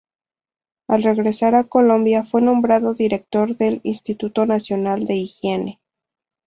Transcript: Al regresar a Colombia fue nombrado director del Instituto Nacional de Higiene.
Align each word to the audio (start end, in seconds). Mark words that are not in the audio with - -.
Al 0.87 1.03
regresar 1.03 1.53
a 1.53 1.65
Colombia 1.65 2.23
fue 2.23 2.41
nombrado 2.41 2.95
director 2.95 3.55
del 3.55 3.81
Instituto 3.83 4.47
Nacional 4.47 5.05
de 5.05 5.13
Higiene. 5.13 5.79